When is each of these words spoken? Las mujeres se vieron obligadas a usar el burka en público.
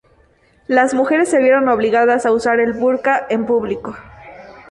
Las 0.65 0.95
mujeres 0.95 1.29
se 1.29 1.37
vieron 1.39 1.69
obligadas 1.69 2.25
a 2.25 2.31
usar 2.31 2.59
el 2.59 2.73
burka 2.73 3.27
en 3.29 3.45
público. 3.45 3.95